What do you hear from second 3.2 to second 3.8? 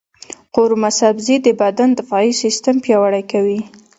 کوي.